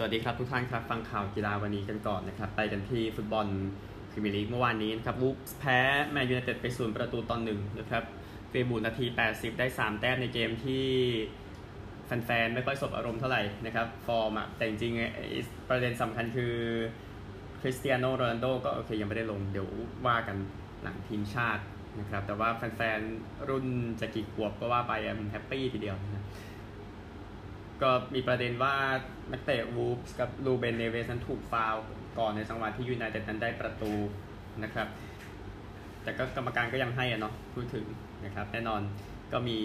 [0.00, 3.46] สวัสดีครับทุกท่านครับ ฟังข่าวกีฬาวันนี้กันก่อนนะครับ ไปกันที่ฟุตบอล
[4.10, 5.78] พรีเมียร์ลีกเมื่อวานนี้นะครับวูฟแพ้
[6.12, 8.02] แมนยูไนเต็ดไปศูนย์ประตูต่อหนึ่งนะครับ
[8.50, 10.86] เฟบูนาที 80 ได้ 3 แต้มในเกมที่
[12.06, 16.54] แฟนๆ ไม่ค่อยสบอารมณ์เท่าไหร่นะครับ ฟอร์มอะแต่จริงๆประเด็นสำคัญคือ
[17.60, 19.68] คริสเตียโนโรนัลโดก็โอเคยังไม่ได้ลงเดี๋ยว
[20.06, 20.36] ว่ากัน
[20.82, 21.62] หลังทีมชาติ
[22.00, 23.66] นะครับแต่ว่าแฟนๆ รุ่น
[24.00, 26.24] จะกี่ขวบก็ว่าไปมัน happy ทีเดียวนะ
[27.82, 28.74] ก็มีประเด็นว่า
[29.32, 31.74] นักเตะวูฟส์กับรูเบนเนเวสนั้นถูกฟาว
[32.18, 33.92] ก่อนในจังหวะที่ยูไนเต็ดนั้นได้ประตู
[34.64, 34.88] นะครับ
[36.02, 37.86] แต่ก็กรรมการก็ยังให้อะเนาะพูดถึง
[38.24, 38.82] นะครับ แน่นอน
[39.32, 39.60] ก็มี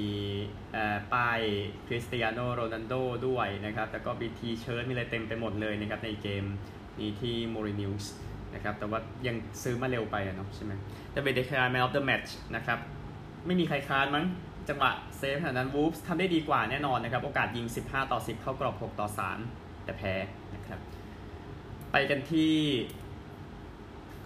[1.13, 1.39] ป้าย
[1.87, 2.93] คริสเตียโนโรนัลโด
[3.27, 6.43] ด้วยนะครับแต่ก็มี T-shirt มีอะไรเต็มไปหมดเลยนะครับในเกม
[6.99, 8.11] นี้ที่โมลินิวซ์
[8.53, 10.71] นะครับแต่ว่ายังซื้อมาเร็วไปอะเนาะใช่ไหม
[11.15, 12.79] จะเป็นเดเคอา man of the match นะครับ
[13.45, 14.25] ไม่มีใครค้านมั้ง
[14.69, 19.07] จังหวะเซฟขนาดนั้นวูฟส์ทำได้ดีกว่าแน่นอนนะครับ โอกาสยิง 15 ต่อ 10 เข้ากรอบ 6 ต่อ
[19.47, 20.13] 3 แต่แพ้
[20.55, 20.79] นะครับ
[21.91, 22.53] ไปกันที่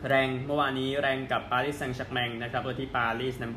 [0.08, 3.54] แร็งส์เมื่อวานนี้แร็งส์กับปารีสแซงต์แชร์แมงนะครับโดยที่ปารีสนั้น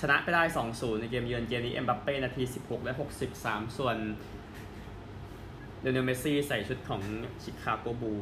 [0.00, 2.92] ชนะไปได้ 2-0 ในเกมเยือนเกมนี้เอ็มบัปเป้นาที 16 และ
[3.36, 3.96] 63 ส่วน
[5.82, 7.02] เลโอเนลเมสซี่ใส่ชุดของ
[7.42, 8.20] ชิคาโกบูลส์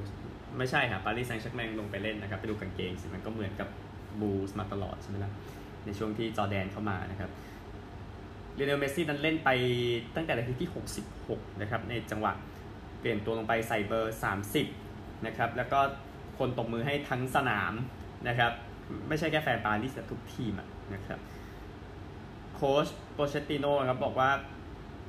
[0.59, 3.69] ไม่ใช่ค่ะปารีสแซงต์แชร์แมงลงไปเล่นนะครับ ไปดูกางเกงสิมันก็เหมือนกับ
[4.21, 5.33] บูลส์มาตลอดใช่ไหมล่ะ
[5.87, 7.31] ในช่วงที่จอร์แดนเข้ามานะครับ
[8.59, 9.51] เลโอเนลเมสซี่นั้นเล่นไป
[10.17, 10.71] ตั้งแต่นาทีที่
[11.15, 12.33] 66 นะครับ ในจังหวะ
[13.01, 14.17] เปลี่ยนตัวลงไปใส่เบอร์
[14.69, 15.81] 30 นะครับ แล้วก็
[16.39, 17.73] คนตบมือให้ทั้งสนาม
[18.29, 18.53] นะครับ
[19.09, 20.53] ไม่ใช่แค่แฟนปารีสแต่ทุกทีม
[20.95, 21.19] นะครับ
[22.55, 24.31] โค้ชโปเชตติโนครับบอกว่า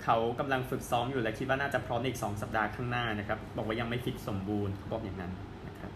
[0.04, 5.32] เขากำลังฝึกซ้อมอยู่และคิดว่าน่าจะพร้อมอีก 2 สัปดาห์ข้างหน้านะครับ บอกว่ายังไม่ฟิตสมบูรณ์เขาบอกอย่างนั้น
[5.68, 5.92] นะครับ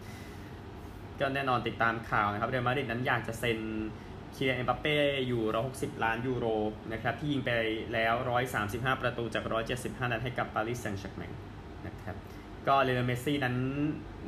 [1.19, 3.59] ก็แน่นอนติดตามข่าวนะครับเรอัลมาดริดนั้นอยากจะเซ็น
[4.33, 6.45] คีเลียนเอ็มบัปเป้อยู่ 160 ล้านยูโร
[6.91, 7.49] นะครับที่ยิงไป
[7.93, 8.13] แล้ว
[8.57, 9.43] 135 ประตูจาก
[9.79, 11.31] 175 นัดให้กับปารีสแซงต์แชร์แมง
[11.87, 12.15] นะครับ
[12.67, 13.55] ก็เลโอเมสซี่นั้น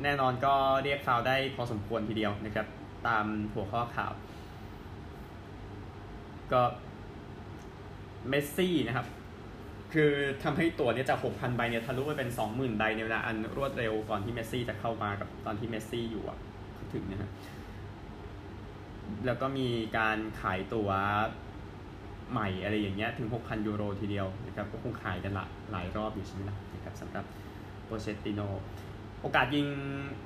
[0.02, 2.66] แน่นอนก็เรียกฟาวได้พอสมควรทีเดียวนะครับ
[3.08, 4.12] ตามหัวข้อข่าว
[6.52, 6.62] ก็
[8.28, 9.06] เมสซี่นะครับ
[9.92, 10.12] คือ
[10.42, 16.38] ทำให้ตั๋วเนี่ยจาก 6,000 ใบเนี่ยทะลุไปเป็น 20,000 ใบในเวลาอันรวดเร็วก่อนที่เมสซี่จะเข้ามากับตอนที่เมสซี่อยู่อะ
[16.94, 17.30] ถึงนะครับ
[19.26, 19.68] แล้วก็มี
[19.98, 20.88] การขายตั๋ว
[22.30, 27.24] ใหม่อะไรอย่างเงี้ยถึง 6,000 ยูโรทีเดียวนะครับก็คงขายกันละหลายรอบอยู่ใช่ไหมล่ะนะครับสำหรับ
[27.84, 28.40] โปเชตติโน
[29.20, 29.66] โอกาสยิง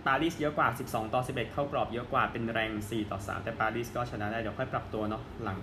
[0.07, 5.61] ปารีสเยอะกว่า 12 ต่อ 11 เข้ากรอบเยอะกว่าเป็นแร็งส์ 4 ต่อ 3 แต่ปารีสก็ชนะได้ เดี๋ยวค่อยปรับตัวเนาะหลัง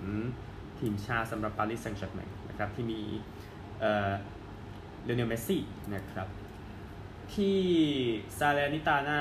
[0.80, 3.00] ทีมชาติสำหรับปารีสแซงต์แชร์แมงนะครับที่มี
[3.80, 4.12] เอ่อ
[5.04, 5.62] เลโอเนลเมสซี่
[5.94, 6.28] นะครับ
[7.34, 7.60] ที่
[8.38, 9.20] ซาเลนิตาน่า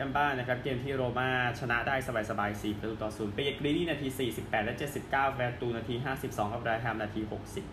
[0.00, 1.28] กันบ้างนะครับ เกมที่โรม่า
[1.60, 1.96] ชนะได้
[2.30, 4.08] สบายๆ4ประตูต่อ0เปเยกรินี่นาที
[4.38, 5.94] 48 และ 79แวร์ตูต์นาที
[6.24, 7.20] 52 กับอบราฮัมนาที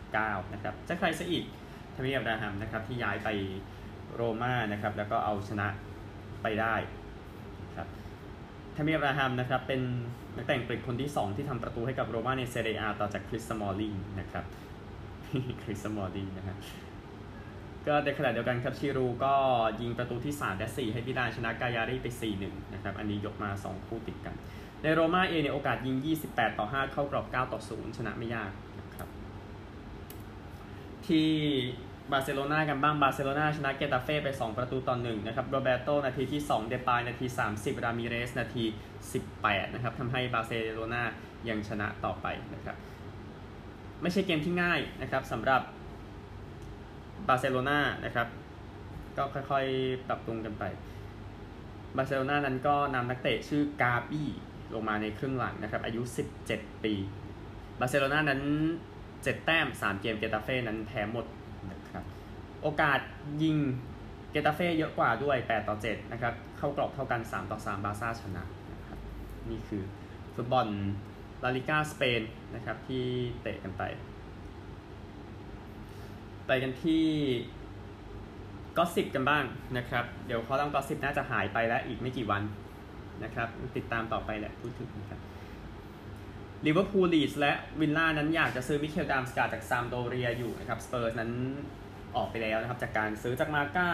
[0.02, 1.44] 69 นะครับจะใครซะอีก
[1.96, 3.30] ทามีอับราฮัมนะครับที่ย้ายไป
[4.16, 5.68] โรม่านะครับแล้วก็เอาชนะ
[6.44, 6.76] ไปได้
[7.76, 7.88] ครับ
[8.76, 9.82] ทามีอับราฮัมนะครับเป็น
[10.36, 14.46] นักเตะอังกฤษคนที่ 2 ที่ทำประตูให้กับโรม่าในเซเรียต่อจากคริสสมอลลิงนะครับ
[15.64, 16.58] คริสสมอลลิงนะครับ
[17.88, 19.36] ก็ในขณะเดียวกันครับชิรูก็
[19.82, 22.08] ยิงประตูที่ 3 และ 4 ให้มิลานชนะกายารี่ไป
[22.40, 24.36] 4-1 นะครับ อันนี้ยกมา 2 คู่ติดกัน
[24.84, 25.98] ในโรม่าเองในโอกาสยิง
[26.28, 29.10] 28 ต่อ 5 เข้ากรอบ 9 ต่อ 0 ชนะไม่ยากนะครับ
[31.08, 31.30] ที่
[32.12, 37.26] บาร์เซโลนากันบ้างบาร์เซโลนาชนะเกตาเฟ่ไป 2 ประตูต่อ1นะครับโรเบโตนาทีที่ 2 เดปายนาที
[37.56, 38.64] 30 รามิเรส นาที
[39.20, 41.04] 18 นะครับทำให้บาร์เซโลนา
[41.50, 42.76] ยังชนะต่อไปนะครับ
[44.02, 45.62] ไม่ใช่เกมที่ง่ายนะครับสำหรับ
[47.28, 48.28] บาร์เซโลนานะครับ
[49.18, 50.64] ก็ค่อยๆ ปรับปรุงกันไป
[51.96, 54.30] บาร์เซโลนานั้นก็นำนักเตะชื่อกาบี้
[54.74, 56.02] ลงมาในครึ่งหลังนะครับ อายุ
[56.46, 56.94] 17 ปี
[57.80, 58.42] บาร์เซโลนานั้น
[58.94, 61.26] 7 แต้ม 3 เกมเกตาเฟ่นั้นแพ้หมด
[61.72, 62.04] นะครับ
[62.62, 63.00] โอกาส
[63.44, 63.58] ยิง
[64.32, 68.44] เกตาเฟ่เยอะกว่าด้วย 8 ต่อ 7 นะครับ เข้ากรอบเท่ากัน 3 ต่อ 3 บาร์ซ่าชนะ
[68.74, 68.98] นะครับ
[69.50, 69.84] นี่คือ
[70.36, 70.68] ฟุตบอล
[71.44, 72.22] ลาลิก้าสเปน
[72.56, 73.04] นะครับที่
[73.42, 73.84] เตะกันไป
[76.50, 77.06] ไปกันที่
[78.78, 79.44] gossip กันบ้าง
[79.78, 82.44] นะครับ เดี๋ยวเขาต้อง gossip น่าจะหายไปแล้วอีกไม่กี่วัน
[83.24, 83.48] นะครับ
[83.78, 85.20] ติดตามต่อไปแหละพูดถึงนะครับ
[86.66, 91.32] ลิเวอร์พูลลีดส์และวิลล่านั้นอยากจะซื้อมิเคลดามสกาจากซามพ์โดเรียอยู่นะครับสเปอร์สนั้น
[92.16, 93.90] ออกไปแล้วนะครับจากการซื้อจากมาก้า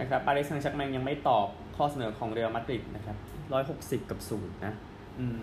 [0.00, 1.46] นะครับปารีสแซงต์แชร์แมงยังไม่ตอบ
[1.76, 3.16] ข้อเสนอของเรอัลมาดริดนะครับ
[3.52, 4.74] ร้อยหกสิบกับศูนย์นะ
[5.20, 5.42] อืม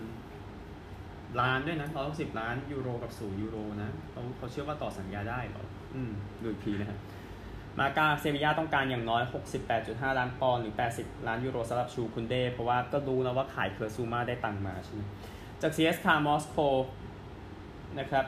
[1.40, 5.64] ล้านด้วยนะร้อยหกสิบล้านยูโรกับศูนย์ยูโรนะเขาเขาเชื่อว่าต่อสัญญาได้หรอ
[5.94, 6.12] อืม
[6.42, 6.98] ดูอีกทีนะครับ
[7.78, 9.22] มาก้าเซบียาต้องการอย่างน้อย
[9.70, 15.02] 68.5 ล้านปอนด์หรือ 80 ล้านยูโรสำหรับชูลส์คุนเด เพราะว่าก็รู้นะว่าขายเคิร์ตซูมาได้ตังมาใช่ไหม
[15.62, 16.58] จาก CSKA มอสโก
[17.98, 18.24] นะครับ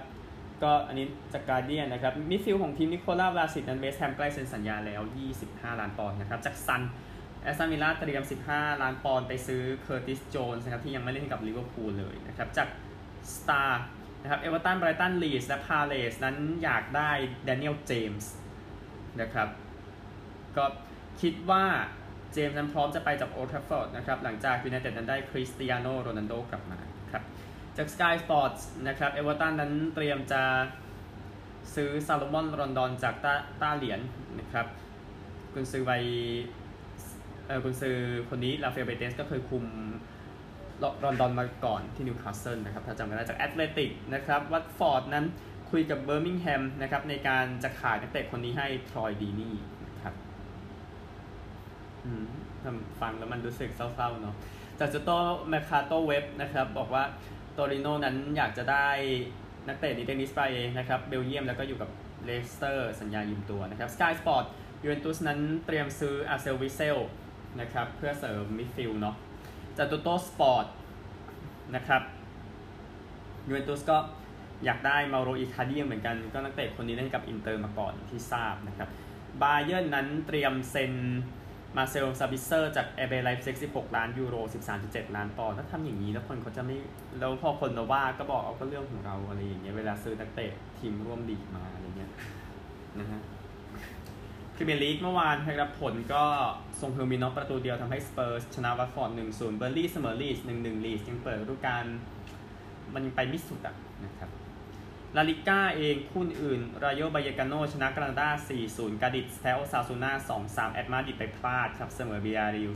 [0.63, 5.03] ก็อันนี้จากการเดียนนะครับมิดฟิลด์ของทีมนิโคล่าวาสิตนั้นเบสแฮมใกล้เซ็นสัญญาแล้ว
[5.41, 6.83] 25 ล้านปอนด์นะครับจากซัน
[7.43, 12.69] แอสตันวิลล่าเตรียม 15 ล้านปอนด์ไปซื้อเคอร์ติสโจนส์นะครับที่ยังไม่เล่นกับลิเวอร์พูลเลยนะครับจาก
[13.37, 13.85] สตาร์
[14.25, 17.11] นะครับเอเวอร์ตันไบรตันลีสและพาเลสนั้นอยากได้
[17.45, 18.33] แดเนียลเจมส์
[19.21, 19.49] นะครับ
[20.57, 20.65] ก็
[21.21, 21.65] คิดว่า
[22.33, 26.79] เจมส์นั้นพร้อมจะไปจากโอลด์ฟฟอร์ดนะครับหลังจากยูไนเต็ดนั้นได้คริสเตียโนโรนัลโดกลับมา
[27.13, 27.23] ครับ
[27.77, 30.43] จาก Sky Sports นะครับเอเวอร์ตันนั้นเตรียมจะ
[31.75, 34.67] ซื้อซาโลมอนรอนดอนจากต้าต้าเหรียญนนะครับ
[35.53, 35.93] คุณซื้อไว
[37.47, 37.97] เออคุณซื้อ
[38.29, 39.65] คนนี้ลาเฟลเบเตสก็เคยคุม
[40.83, 45.25] รอนดอนมาก่อนที่นิวคาสเซิลนะครับถ้าจำกันได้จากแอตเลติกนะครับวัตฟอร์ดนั้น
[45.71, 49.55] คุยกับเบอร์มิงแฮมนะครับในการจะขายนักเตะคนนี้ให้ทรอยดีนี่
[49.87, 50.15] นะครับ
[53.01, 54.35] ฟังแล้วมันรู้สึกเศร้าๆเนาะ
[54.79, 55.19] จากจูโต้
[55.49, 57.05] แมคคาโตเว็บนะครับบอกว่า
[57.53, 58.89] โตริโนนั้นอยากจะได้
[59.69, 60.43] นักเตะดีเดนิสไป
[60.79, 61.91] นะครับเบลเยียมแล้วก็อยู่กับ
[62.25, 64.45] เลสเตอร์สัญญายืมตัวนะครับสกายสปอร์ต
[64.83, 66.99] ยูเวนตุสนั้นเตรียมซื้ออาเซลวิเซล
[67.61, 69.17] นะครับเพื่อเสริมมิดฟิลด์เนาะ
[69.77, 70.67] จากตูโตสปอร์ต
[71.75, 72.03] นะครับ
[73.49, 73.97] ยูเวนตุสก็
[74.65, 78.89] อยากได้มาโรอิคาเดียเหมือนกัน ก็นักเตะคนนี้เล่นกับอินเตอร์มาก่อนที่ทราบนะครับ
[79.43, 80.93] บาเยอร์นั้นเตรียมเซ็น
[81.77, 84.37] มาเซลซาบิเซอร์จากเอเบไลฟ์เซ็ก16 ล้านยูโร
[84.77, 86.77] 13.7 ล้านปอนด์ถ้าทำอย่างนี้แล้วคนเขาจะไม่
[87.19, 92.11] แล้วพอคนมาว่าก็บอกเอาก็เรื่องของเราอะไรอย่างเงี้ย เวลาซื้อนักเตะทีมร่วมดีมาอะไรเงี้ย
[92.99, 93.21] นะฮะ
[94.57, 96.25] พรีเมียร์ลีกเมื่อวานนะครับผลก็
[96.81, 101.85] ส่งเฮอร์มินอประตูเดียวทำให้สเปอร์สชนะวัตฟอร์ด1-0 เบอร์ลี่เสมอลีส1-1ลีสยังเปิดฤดูกาล
[102.95, 103.75] มันยังไปไม่สุดอะ
[104.05, 104.31] นะครับ
[105.17, 108.29] ลาลิก้าเองคู่อื่นรายโยบายกาโนชนะกรานาดา
[108.67, 110.13] 4-0 กาดิสแทลซาซูน่า
[110.71, 112.73] 2-3 แอดมาดิไปพลาดครับเสมอเบียริว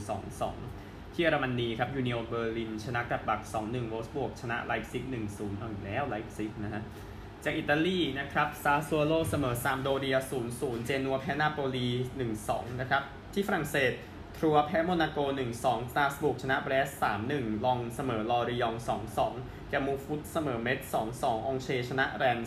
[0.54, 6.82] 2-2 ที่เยอรมนีครับยูเนียเบอร์ลินชนะกับบัก 2-1โวลสบวกชนะไลฟ์ซิก 1-0เอาอีกแล้วไลฟ์ซิกนะฮะ
[7.48, 10.16] จากอิตาลีนะครับซาซัวโลเสมอซามโดเดีย
[10.50, 11.88] 0-0 เจนัวแพ้นาโปลี
[12.34, 13.02] 1-2 นะครับ
[13.32, 13.92] ที่ฝรั่งเศส
[14.36, 15.18] ทรัวแพ้โมนาโก
[15.56, 16.88] 1-2สตาร์สบุกชนะเบรส
[17.28, 18.74] 3-1 ลองเสมอลอริยอง
[19.22, 20.78] 2-2 แกมูฟุตเสมอเมด
[21.14, 22.38] 2-2 องเชชนะแรน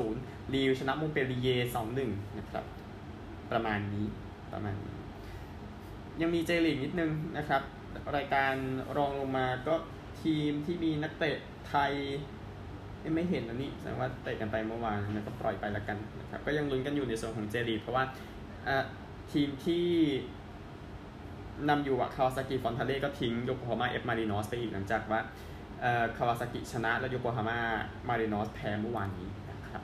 [0.00, 1.48] 2-0ลีวชนะมุงเปรีเย
[1.96, 2.64] 2-1 นะครับ
[3.50, 4.06] ประมาณนี้
[4.52, 4.94] ประมาณนี้
[6.20, 7.62] ยังมีเจลีกนิดนึงนะครับ
[8.16, 8.54] รายการ
[8.96, 9.74] รองลงมาก็
[10.22, 11.36] ทีมที่มีนักเตะ
[11.68, 11.94] ไทย
[13.14, 18.04] ไม่เห็นอันนี้แสดงว่าเตะกันไปเมื่อวานนะก็ปล่อยไปแล้วกันนะครับก็ยังลุ้นกันอยู่ในส่วนของเจลีเพราะว่า
[19.32, 19.86] ทีมที่
[21.68, 25.20] นำอยู่อะคาวาซากิฟรอนตาเล่ก็ทิ้งโยโกฮาม่าเอฟมารินอสไปอีกหลังจากว่า
[26.16, 27.58] คาวาซากิชนะและโยโกฮาม่า
[28.08, 29.82] มารินอสแพ้เมื่อวานนี้นะครับ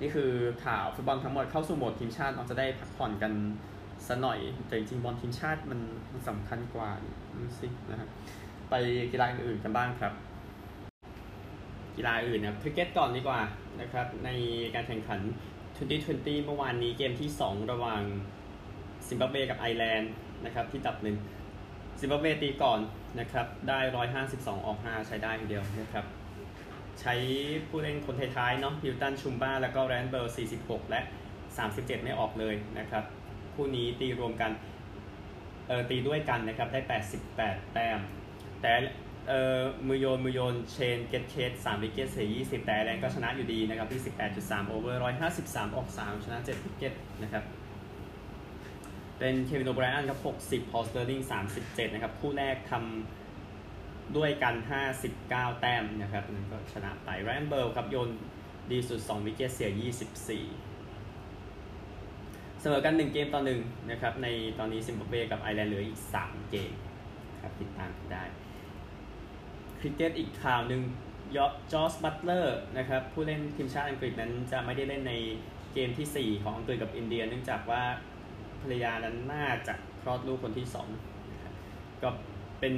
[0.00, 0.32] นี่คือ
[0.64, 3.32] ข่าวฟุตบอลทั้งหมดเข้าสู่โหมดทีมชาติเราจะได้พักผ่อนกัน
[4.08, 5.80] สักหน่อยแต่จริงบอลทีมชาติมัน
[6.28, 6.88] สำคัญกว่า
[7.60, 8.08] สินะครับ
[8.70, 8.74] ไป
[9.12, 10.12] กีฬาอื่นๆกันบ้างครับ
[11.96, 13.40] กีฬาอื่นนะคริกเก็ตก่อนดีกว่า
[13.80, 14.28] นะครับใน
[14.74, 15.20] การแข่งขัน
[15.82, 18.02] 2020 เมื่อวานนี้เกมที่ 2 ระหว่าง
[19.08, 20.12] ซิมบับเวกับไอร์แลนด์
[20.44, 21.16] นะครับที่ดับหนึ่ง
[22.00, 22.80] ซิมบับเวตีก่อน
[23.20, 23.78] นะครับได้
[24.18, 26.04] 152 ออก 5 ใช้ได้ทีเดียวนะครับ
[27.00, 27.14] ใช้
[27.68, 31.00] ผู้เล่นคนท้ายๆเนาะฮิลตันชุมบ้าแล้วก็ไรอันเบิร์ล 46 และ
[31.52, 33.04] 37 ไม่ออกเลยนะครับ
[33.54, 34.52] คู่นี้ตีรวมกัน
[35.68, 36.80] เออตีด้วยกันนะครับได้
[37.30, 37.98] 88 แต้ม
[38.62, 38.72] แต่
[39.28, 44.02] เออมือโยน มือโยน เชน เกตเคส3วิกเกตเสีย20แต่แรงก็ชนะอยู่ดีนะครับที่
[44.36, 45.02] 18.3โอเวอร์
[45.38, 47.44] 153ออก3ชนะ7วิกเกตนะครับ
[49.18, 51.20] เป็นเควินโอไบรอันครับ60พอสเตอร์ลิง
[51.58, 54.54] 37นะครับ คู่แรกทำด้วยกัน
[55.08, 58.10] 59แต้มนะครับนั่นก็ชนะไปแรนเบิร์ครับโยน
[58.70, 59.80] ดีสุด2วิกเกตเสีย24
[62.60, 63.50] เสมอกัน1เกมต่อ1น,
[63.90, 64.26] นะครับใน
[64.58, 66.72] ตอนนี้ซิมบับเวกับไอร์แลนด์เหลืออีก3เกม
[67.42, 68.24] ครับติดตามได้
[69.84, 70.82] คริกเก็ตอีกข่าวหนึ่ง
[71.36, 75.14] ยอจอสบัตเลอร์นะครับผู้เล่นทีมชาติอังกฤษนั้นจะไม่ได้เล่นใน
[75.74, 77.82] เกมที่ 4 ของอังกฤษกับอินเดีย เนื่องจากว่า
[78.60, 80.88] ภรรยานั้นน่าจะคลอดลูกคนที่สอง
[82.02, 82.08] ก็
[82.60, 82.74] เป็น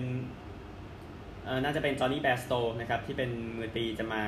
[1.65, 4.25] น่าจะเป็นจอห์นนี่แบร์สโตว์นะครับที่เป็นมือตีจะมา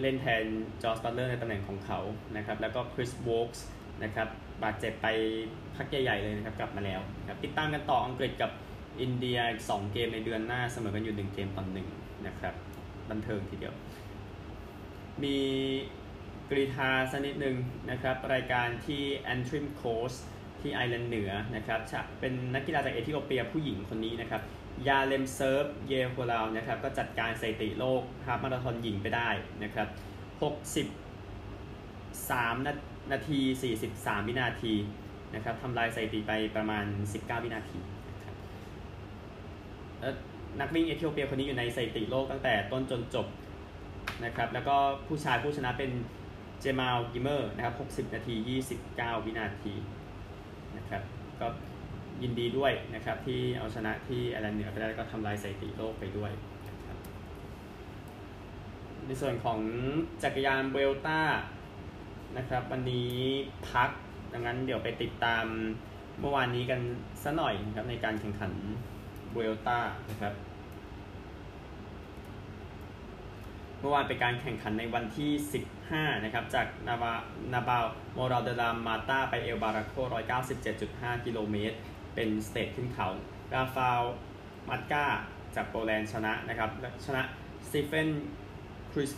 [0.00, 0.44] เล่นแทน
[0.82, 2.00] จอสบัตเลอร์ในตำแหน่งของเขา
[2.36, 3.66] นะครับแล้วก็คริสโวกส์
[4.04, 4.28] นะครับ
[4.62, 5.06] บาดเจ็บไป
[5.76, 8.50] พักใหญ่ๆเลยนะครับกลับมาแล้วครับติดตามกันต่ออังกฤษกับ
[9.00, 11.88] อินเดียอีกสองเกมในเดือนหน้าเสมอกันอยู่หนึ่งเกมต่อหนึ่ง
[12.26, 12.54] นะครับ
[13.10, 13.74] บันเทิงทีเดียว
[15.22, 15.38] มี
[16.50, 17.56] กรีธาสักนิดหนึ่ง
[17.90, 20.12] นะครับ รายการที่แอนทริมโคสต์
[20.60, 21.80] ที่ไอร์แลนด์เหนือนะครับ
[22.20, 24.42] เป็นนักกีฬาจากเอธิโอเปียผู้หญิงคนนี้นะครับ
[24.88, 29.28] ยาเลมเซิร์ฟเยโฮลาวนะครับ ก็จัดการสถิติโลกฮาล์ฟมาราธอนหญิงไปได้
[29.62, 29.88] นะครับ
[32.10, 33.40] 63 นาที
[33.78, 34.74] 43 วินาที
[35.34, 36.84] นะครับทำลายสถิติไปประมาณ
[37.14, 37.80] 19 วินาที
[40.60, 43.26] นักวิ่งเอธิโอเปียคนนี้อยู่ในสถิติโลกตั้งแต่ต้นจนจบ
[44.24, 44.76] นะครับ แล้วก็
[45.08, 45.90] ผู้ชายผู้ชนะเป็น
[46.60, 48.34] เจมาลกิเมอร์นะครับ 60 นาที
[48.78, 49.74] 29 วินาที
[50.76, 51.02] นะครับ
[51.40, 51.46] ก็
[52.22, 56.32] ยินดีด้วยนะครับ ที่เอาชนะที่ไอร์แลนด์เหนือไปได้แล้วก็ทำลายสถิติโลกไปด้วย
[56.68, 56.96] นะครับ
[59.06, 59.58] ในส่วนของ
[60.22, 61.20] จักรยานเวลต้า
[62.36, 63.12] นะครับ วันนี้
[63.70, 63.90] พัก
[64.32, 65.44] ดังนั้นเดี๋ยวไปติดตาม
[66.20, 66.80] เมื่อวานนี้กัน
[67.22, 68.52] สักหน่อยนะครับในการแข่งขัน
[69.34, 70.34] เวลตานะครับ
[73.78, 75.30] เมื่อวานเป็นการแข่งขันในวันที่
[75.78, 77.12] 15 นะครับ จากนาบา
[77.52, 77.84] นาวัล
[78.14, 79.94] โมรัลเดลามาตาไปเอลบาราโค
[80.60, 81.76] 197.5 กิโลเมตร
[82.14, 83.08] เป็น stage ขึ้นเขา
[83.54, 84.02] ราฟาล
[84.68, 85.06] มัตกา
[85.54, 86.70] จากโปแลนด์ชนะนะครับ
[87.06, 87.22] ชนะ
[87.68, 88.08] สตีเฟน
[88.92, 89.12] คริส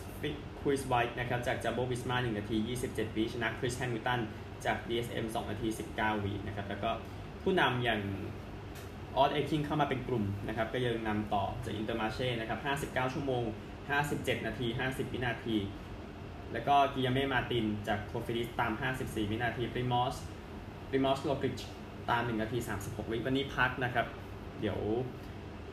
[0.61, 2.57] คริสไวท์นะครับ จากจัมโบวิสมา1นาที
[2.87, 4.19] 27 วิ ชนะคริสแฮมิลตัน
[4.65, 5.67] จาก DSM 2 นาที
[5.97, 6.91] 19 วินะครับ แล้วก็
[7.43, 8.01] ผู้นำอย่าง
[9.17, 12.59] ออสเอคิงเข้ามาเป็นกลุ่มนะครับก็ยังนำต่อจากอินเตอร์มาเช่นะครับ
[13.05, 13.43] 59 ชั่วโมง
[13.95, 15.57] 57 นาที 50 วินาที
[16.53, 20.15] แล้วก็กิยาเม่มาตินจากโคฟิลิสตาม 54 วินาทีปริมอส
[20.89, 21.59] ปริมอสโลกริช
[22.09, 24.05] ตาม 1 นาที 36 วิวันนี้พักนะครับ
[24.61, 24.79] เดี๋ยว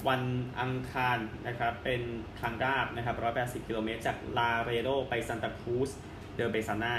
[0.08, 0.22] วัน
[0.60, 2.02] อังคารนะครับเป็น
[2.40, 3.16] ทางราบนะครับ
[3.62, 5.90] 180 กิโลเมตร จากลาเรโดไปซันตาครูส
[6.34, 6.94] เดอเบซาน่า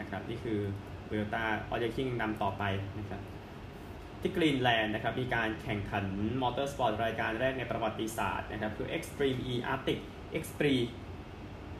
[0.00, 0.60] นะครับ นี่คือ
[1.08, 2.62] เวลตาออดด์ไอคิงนำต่อไป
[2.98, 3.20] นะครับ
[4.26, 6.04] ที่กรีนแลนด์นะครับ มีการแข่งขัน
[6.42, 9.98] มอเตอร์สปอร์ตรายการแรกในประวัติศาสตร์นะครับ คือ Extreme E Arctic
[10.38, 10.90] Extreme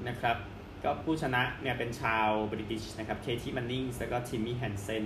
[0.08, 0.36] นะครับ
[0.84, 5.04] ก็ผู้ชนะเนี่ยเป็นชาว British นะครับเคที่มันนิงส์แล้วก็ทิมมี่แฮนเซน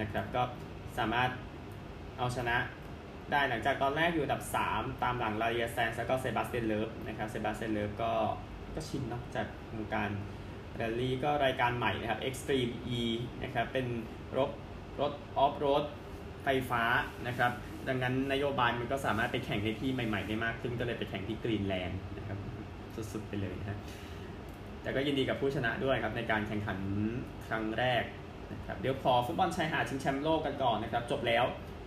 [0.00, 0.42] นะครับ ก็
[0.98, 1.30] สามารถ
[2.18, 2.56] เอาชนะ
[3.30, 8.12] ได้หลังจากตอนแรกอยู่อันดับ 3 ตามหลังไลอาแซนซ์แล้วก็เซบาสเตียนเลิฟนะครับเซบาสเตียนเลิฟก็
[8.74, 10.10] ก็ชินเนาะจากวงการ
[10.76, 13.00] แรลลี่ก็รายการใหม่นะครับ Extreme E
[13.42, 13.86] นะครับ เป็น
[14.38, 14.50] รถ
[15.00, 15.84] รถออฟโรด
[16.44, 16.82] ไฟฟ้า
[17.26, 17.52] นะครับ
[17.88, 22.38] ดังนั้นนโยบายมันก็สามารถไปแข่งในที่ใหม่ๆได้มากขึ้นก็เลยไปแข่งที่กรีนแลนด์นะครับ
[23.12, 23.78] สุดๆไปเลยนะ
[24.82, 26.78] แต่ก็ยินดีกับผู้ชนะด้วยครับในการแข่งขัน
[27.46, 28.02] ครั้งแรก
[28.52, 31.44] นะครับเดี๋ยวขอฟุตบอลชายหาดชิงแชมป์โลกกันก่อนนะครับ จบแล้ว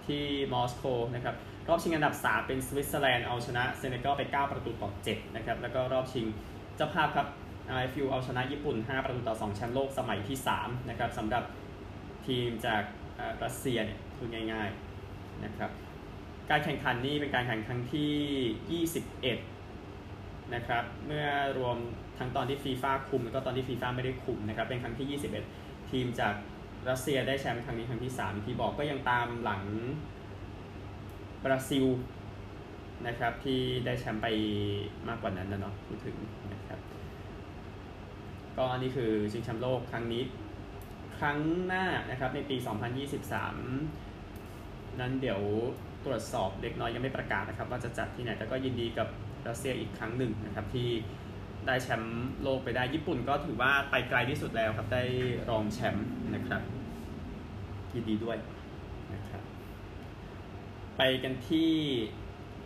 [0.07, 1.35] ที่มอสโกนะครับ
[1.67, 6.25] รอบชิงอันดับ 3 เป็นสวิตเซอร์แลนด์เอาชนะเซเนกัลไป 9 ประตูต่อ 7 นะครับ แล้วก็รอบชิง
[6.75, 7.27] เจ้าภาพครับ
[7.67, 11.43] RFU เอาชนะญี่ปุ่น 5 ประตูต่อ 2 แชมป์โลกสมัยที่ 3 นะครับสำหรับ
[12.27, 12.83] ทีมจาก
[13.43, 15.71] รัสเซียเนี่ย พูดง่ายๆนะครับ
[16.49, 21.77] การแข่งขันนี้เป็นการแข่งขันที่ 21 นะครับ เมื่อรวม
[22.17, 25.19] ทั้งตอนที่ฟีฟ่าคุมแล้วก็ตอนที่ฟีฟ่าไม่ได้คุมนะครับ เป็นครั้งที่
[25.51, 26.33] 21 ทีมจาก
[26.89, 29.63] รัสเซียได้แชมป์ครั้งนี้ครั้งที่3ที่บอกก็ยังตามหลัง
[31.43, 31.85] บราซิล
[33.07, 34.27] นะครับที่ได้แชมป์ไป
[35.07, 36.15] มากกว่านั้นนะเนาะพูดถึง
[36.53, 36.79] นะครับ
[38.57, 40.23] ก็นี่คือชิงแชมป์โลกครั้งนี้
[41.19, 44.10] ครั้งหน้านะครับในปี 2023
[44.99, 45.41] นั้นเดี๋ยว
[46.05, 49.07] ตรวจสอบเล็กน้อยยังไม่ประกาศนะครับ ว่าจะจัดที่ไหนแต่ก็ยินดีกับ
[49.47, 50.89] รัสเซียอีกครั้งหนึ่งนะครับที่
[51.67, 55.03] ได้แชมป์โลกไปได้ญี่ปุ่นก็ถือว่าไปไกลที่สุดแล้วครับได้
[55.49, 56.61] รองแชมป์นะครับ
[57.93, 58.37] ยินดีด้วย
[59.13, 59.41] นะครับ
[60.97, 61.71] ไปกันที่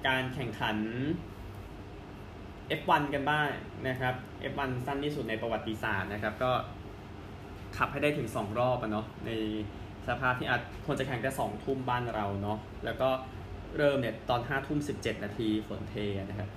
[0.08, 0.78] การแข่งขัน
[2.80, 3.50] F1 กันบ้าง
[3.88, 4.14] นะครับ
[4.52, 6.52] F1 สั้นที่สุดในประวัติศาสตร์นะครับ ก็
[7.78, 9.32] ขับให้ได้ถึง 2 รอบอะเนาะใน
[10.08, 13.10] สภาพที่อาจควรจะแข่งแค่สองทุ่มบ้านเราเนาะแล้วก็
[13.78, 15.96] เริ่มเนี่ยตอนห้าทุ่มสิบเจ็ดนาทีฝนเท
[16.30, 16.50] นะครับ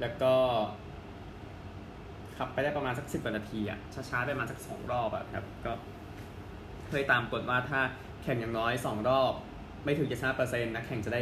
[0.00, 0.34] แล้วก็
[2.36, 3.78] ขับไปได้ประมาณสักสิบกว่านาทีอะ
[4.08, 5.72] ช้าๆไปประมาณสักสองรอบอะครับก็
[6.88, 7.80] เคยตามกฎว่าถ้า
[8.22, 9.32] แข่งอย่างน้อยสองรอบ
[9.84, 11.20] ไม่ถึงจะชนะเปอร์เซ็นต์นะแข่งจะได้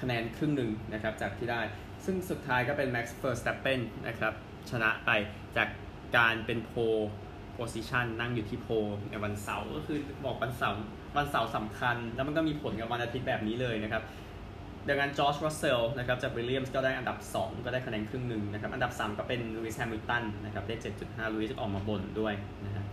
[0.00, 1.60] คะแนนครึ่งหนึ่งนะครับจากที่ได้
[2.04, 4.32] ซึ่งสุดท้ายก็เป็น Max Verstappen นะครับ
[4.70, 5.10] ชนะไป
[5.56, 5.68] จาก
[6.16, 6.72] การเป็นโพ
[7.54, 8.68] โพซิชันนั่งอยู่ที่โพ
[9.10, 10.76] ในวันเสาร์ก็คือบอกวันเสาร์
[11.16, 14.02] วันเสาร์สำคัญ แล้วมันก็มีผลกับวันอาทิตย์แบบนี้เลยนะครับ
[14.88, 22.34] ดังนั้นจอร์จรัสเซลนะครับจากวิลเลียมส์ก็ได้อันดับ 2 ก็ได้คะแนนครึ่งหนึ่งนะครับ อันดับ 3 ก็เป็นลูอิสแฮมิลตันนะครับได้ 7.5ลูอิสออกมาบ่นด้วย
[22.64, 22.84] นะฮะ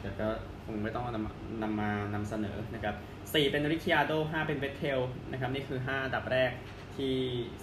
[0.00, 0.26] แต่ก็
[0.64, 4.98] คงไม่ต้องนำนำมานำเสนอนะครับ 4 เป็นริคิอาร์โด 5 เป็นเวทเทล
[5.32, 6.50] นะครับ นี่คือ 5 อันดับแรก
[6.98, 7.16] ที่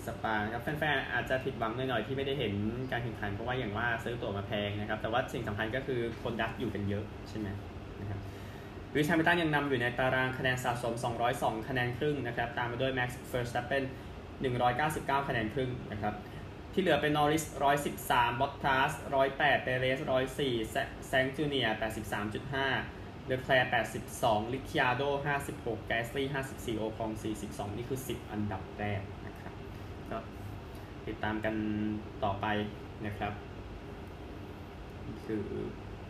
[0.06, 2.54] สปาครับแฟนๆอาจจะผิดหวังหน่อยๆที่ไม่ได้เห็น
[2.92, 7.48] การแข่งขันเพราะว่าอย่างว่าซื้อตั๋วมาแพงนะครับ แต่ว่าสิ่งสำคัญก็คือคนดักอยู่กันเยอะใช่ไหม
[8.02, 8.20] นะครับ
[8.96, 10.94] วิชามิตันยังนำอยู่ในตารางคะแนนสะสม
[11.32, 13.84] 202 คะแนนครึ่งนะครับ ตามมาด้วย Max Verstappen
[14.56, 16.14] 199 คะแนนครึ่งนะครับ
[16.74, 17.44] ที่เหลือเป็นนอริส
[17.92, 18.92] 113 บอตทัส
[19.28, 20.00] 108 เปเรส
[20.54, 21.68] 104 แซงจูเนีย
[22.48, 23.72] 83.5เลอแคลร์
[24.10, 25.04] 82 ริคิอาร์โด
[25.46, 27.12] 56 แกสลี่ 54 โอคอง
[27.46, 29.02] 42 นี่คือ 10 อันดับแรก
[31.08, 31.56] ติดตามกัน
[32.24, 32.46] ต่อไป
[33.06, 33.34] นะครับ
[35.26, 35.44] คือ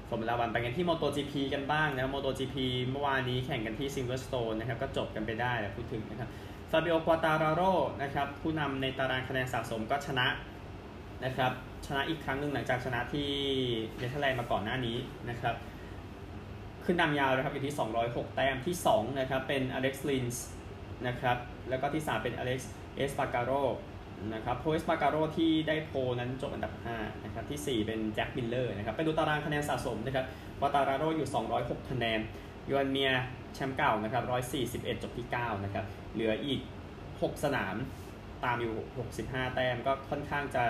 [0.08, 2.56] Formula One ไปกันที่ MotoGP กันบ้างนะ MotoGP
[2.92, 6.30] เมื่อวานนี้แข่งกันที่ Silverstone นะครับก็จบกันไปได้แพูดถึงนะครับ
[6.72, 7.62] ฟาบิโอกวาตาราโร
[8.04, 10.28] นะครับผู้นำในตารางคะแนนสะสมก็ชนะ
[11.26, 11.52] นะครับ
[11.86, 13.30] ชนะอีกครั้งหนึ่งหลังจากชนะที่
[13.98, 14.98] เนเธอร์แลนด์มาก่อนหน้านี้
[15.30, 15.56] นะครับ
[16.86, 20.46] ขึ้นนำยาวนะครับอยู่ที่ 206 แต้มที่2นะครับเป็นอเล็กซ์รินส์
[21.08, 21.38] นะครับ
[21.70, 23.52] แล้วก็ที่ 3 เป็นอเล็กซ์เอสปาการโร
[24.34, 30.25] นะครับโพลเอสปาการโรที่ได้ pole นั้นจบอันดับ 5 นะครับ ที่ 4 เป็นแจ็คมิลเลอร์นะครับ ไปดูตารางคะแนนสะสมนะครับ
[30.62, 32.20] กวาตาราโรอยู่ 206 คะแนน
[32.70, 33.12] โยอันเมียร์
[33.56, 34.24] แชมป์เก่านะครับ
[34.89, 36.62] 141 จบที่ 9 นะครับ เหลืออีก
[37.01, 37.75] 6 สนาม
[38.46, 38.74] ตามอยู่
[39.15, 40.65] 65 แต้มก็ค่อนข้างจะ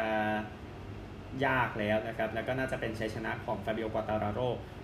[1.46, 4.40] ยากแล้วนะครับ แล้วก็น่าจะเป็นชัยชนะของฟาบิโอ กวาตาราโร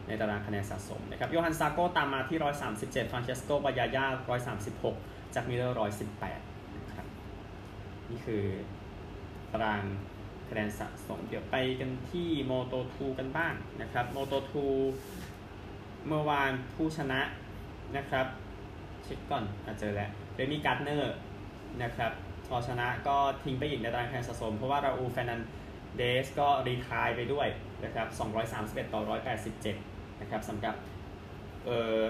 [0.07, 2.39] ในตารางคะแนนสะสมนะครับโยฮันซาโกตามมาที่
[2.75, 4.05] 137 ฟรานเชสโกบานาย่า
[4.69, 6.48] 136 แจ็คมิลเลอร์ 118
[8.09, 8.43] นี่คือ
[9.51, 9.83] ตาราง
[10.49, 14.65] คะแนนสะสม เดี๋ยวไปกันที่ Moto2 กันบ้างนะครับ Moto2
[16.07, 17.21] เมื่อวานผู้ชนะ
[17.97, 18.25] นะครับ
[19.03, 21.15] เช็คก่อนอาจเจอแล้วเรมี่การ์เนอร์
[21.83, 22.11] นะครับ
[22.47, 25.41] พอชนะก็ทิ้งไปอีกในตารางคะแนนสะสม เพราะว่าราอูแฟนัน
[25.97, 27.47] เดสก็รีทายไปด้วย
[27.83, 28.07] นะครับ
[28.51, 29.01] 231 ต่อ
[29.61, 30.75] 187 นะครับสำหรับ
[31.65, 32.01] เอ่อ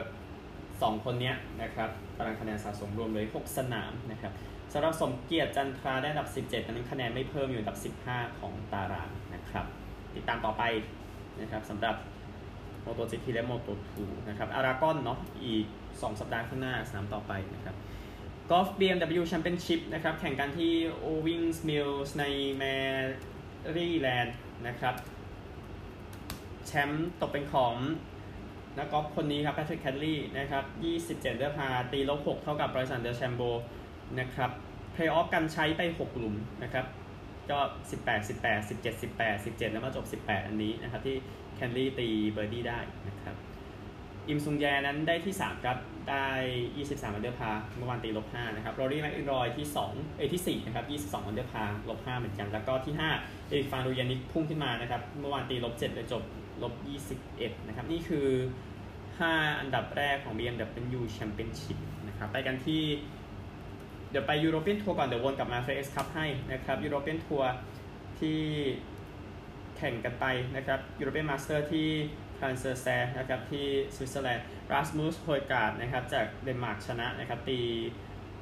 [0.82, 4.34] สองคนนี้นะครับตารางคะแนนสะสมรวมเลย 6 สนามนะครับ
[4.74, 9.66] สำหรับสมเกียรติจันทราได้อันดับ 17ตอนนี้คะแนนไม่เพิ่มอยู่อันดับ 15 ของตารางนะครับ
[10.16, 10.64] ติดตามต่อไป
[11.42, 11.96] นะครับสำหรับ
[12.82, 17.76] โมโต GP และโมโต2นะครับอารากอนเนาะอีก 2 สัปดาห์ข้างหน้าสนามต่อไปนะครับ
[18.50, 20.74] กอล์ฟ BMW Championship นะครับ แข่งกันที่
[21.06, 22.26] Owings Mills ใน
[22.58, 22.64] แม
[23.76, 24.96] รี่แลนด์นะครับ
[26.66, 27.76] แชมป์ตกเป็นของ
[28.78, 30.64] นักกอล์ฟคนนี้ครับแพทริกแคนต์ลี่นะครับ
[30.96, 33.42] 27 under par ตีลบ6เท่ากับไบรสันเดอแชมโบ
[34.20, 34.52] นะครับ
[34.94, 36.86] เพลย์ออฟกันใช้ไป 6 หลุมนะครับ
[37.52, 41.16] ก็ 18 18 17 18 17 แล้วมาจบ 18 อันนี้นะครับ ที่
[41.56, 43.36] แคนต์ลี่ตีเบอร์ดี้ได้นะครับ
[44.28, 45.78] อิมซองแจนั้นได้ที่ 3 ครับ
[46.10, 46.28] ได้
[46.70, 50.86] 23 under par เมื่อวานตีลบ5นะครับโรลี่แมคอิลรอยที่2เอที่4นะครับ
[51.20, 56.24] 22 under par ลบ5เหมือนกัน แล้วก็ที่ 5 เอริกฟานดูยานิกพุ่งขึ้นมานะครับ เมื่อวานตีลบ7เลยจบ
[56.64, 56.74] ลบ
[57.20, 58.28] 21 นะครับ นี่คือ
[59.10, 62.84] 5 อันดับแรกของ BMW Championship นะครับไปกันที่
[64.12, 67.52] เดี๋ยวไป European Tour ก่อน เดี๋ยววนกลับมา FedEx Cup ให้นะครับ European Tour
[68.20, 68.40] ที่
[69.78, 71.88] แข่งกันไปนะครับ European Masters ที่
[72.38, 77.60] ครานส์เซอร์เซียร์นะครับที่สวิตเซอร์แลนด์ราสมุสโฮยการ์ดนะครับจากเดนมาร์กชนะนะครับตี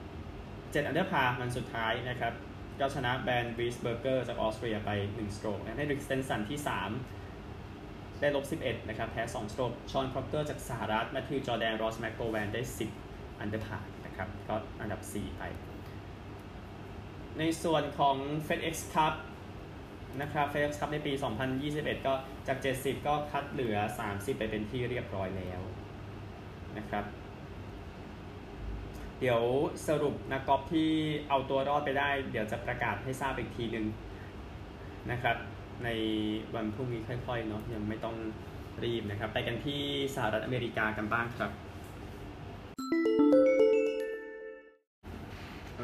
[0.02, 2.34] 7 under par วันสุดท้ายนะครับ
[2.80, 6.60] ก็ชนะแบร์นด์วีสเบอร์เกอร์จากออสเตรียไป 1 stroke เฮนริกสเตนสันที่
[7.40, 12.62] 3 ได้ลบ 11 นะครับ แพ้ 2 stroke ชอนคร็อกเกอร์จากสหรัฐ แมทธิวจอร์แดน รอสแมคโกแวน ได้
[13.02, 13.78] 10 อันเดอร์พา
[14.18, 15.44] นะครับก็อันดับ 4 ไป
[17.38, 18.16] ในส่วนของ
[18.48, 19.14] FedEx Cup
[20.22, 21.14] นะครับ FedEx Cup ในปี
[21.60, 22.14] 2021 ก็
[22.48, 23.78] จาก 70 ก็คัดเหลือ
[24.08, 25.62] 30 ไปเป็นที่เรียบร้อยแล้ว
[26.78, 27.06] นะครับ
[29.20, 29.42] เดี๋ยว
[29.88, 30.90] สรุปนักกอล์ฟที่
[31.30, 33.86] เอาตัวรอดไปได้ เดี๋ยวจะประกาศให้ทราบอีกทีหนึ่ง
[35.12, 35.38] นะครับ
[35.84, 35.90] ใน
[36.56, 38.16] วันพรุ่งนี้ค่อยๆเนาะยังไม่ต้อง
[38.84, 39.82] รีบนะครับ ไปกันที่
[40.16, 41.52] สหรัฐอเมริกากันบ้างครับ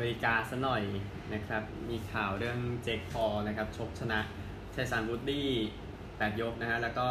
[0.10, 0.84] ริกาซะหน่อย
[1.34, 4.20] นะครับ มีข่าวเรื่องเจคพอนะครับ ชกชนะ
[4.72, 5.50] เชสันวูดดี้
[5.98, 7.08] 8ยกนะฮะ แล้วก็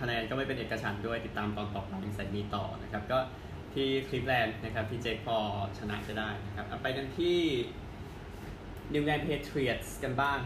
[0.00, 3.18] คะแนนก็ไม่เป็นเอกฉันด้วยติดตามตอนต่อไปใส่มีต่อนะครับ ก็
[3.74, 5.36] ที่คลิฟแลนด์นะครับ ที่เจคพอ
[5.78, 7.38] ชนะจะได้นะครับไปกันที่
[8.94, 10.38] นิวแลนด์เพเทรียตส์กันบ้าง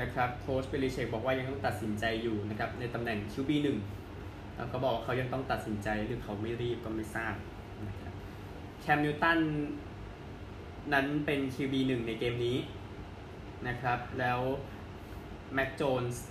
[0.00, 3.66] นะครับโค้ชเบลิชิกบอกว่ายังต้องตัดสินใจอยู่นะครับ ในตำแหน่ง QB1
[4.56, 7.34] แล้วก็บอกเขายังต้องตัดสินใจหรือเขาไม่รีบก็ไม่ทราบ
[7.88, 8.12] นะครับ
[8.80, 9.38] แคมนิวตัน
[10.92, 12.58] นั้นเป็น QB1 ในเกมนี้
[13.68, 14.40] นะครับ แล้ว
[15.54, 16.24] แม็กโจนส์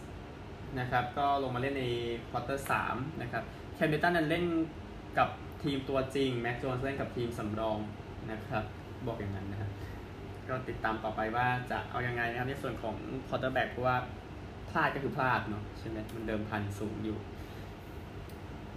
[0.79, 1.85] นะครับก็ลงมาเล่นใน
[2.29, 3.43] quarter สามนะครับ
[3.75, 4.45] แคมนิวตันนั้นเล่น
[5.17, 5.29] กับ
[5.63, 7.77] ทีมตัวจริงแม็กโจนส์เล่นกับทีมสำรอง
[8.31, 8.63] นะครับ
[9.07, 9.71] บอกอย่างนั้นนะครับ
[10.49, 12.95] ก็ติดตามต่อไปว่าจะเอายังไงนะครับในส่วนของ
[13.27, 13.97] quarterback เพราะว่า
[14.69, 17.17] พลาดก็คือพลาดเนาะใช่ไหมมันเดิมพันสูงอยู่